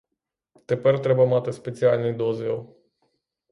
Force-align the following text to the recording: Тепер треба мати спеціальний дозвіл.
Тепер 0.65 1.01
треба 1.01 1.25
мати 1.25 1.53
спеціальний 1.53 2.13
дозвіл. 2.13 2.67